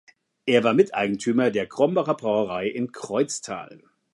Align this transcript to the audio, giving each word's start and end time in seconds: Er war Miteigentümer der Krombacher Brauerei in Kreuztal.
Er 0.47 0.63
war 0.63 0.73
Miteigentümer 0.73 1.51
der 1.51 1.67
Krombacher 1.67 2.15
Brauerei 2.15 2.67
in 2.67 2.91
Kreuztal. 2.91 3.83